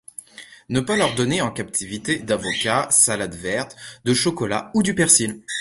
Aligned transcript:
Ne 0.69 0.79
pas 0.79 0.97
leur 0.97 1.13
donner 1.13 1.41
en 1.43 1.51
captivité 1.51 2.17
d'avocats, 2.17 2.89
salade 2.89 3.35
verte, 3.35 3.75
de 4.03 4.15
chocolat 4.15 4.71
ou 4.73 4.81
du 4.81 4.95
persil. 4.95 5.43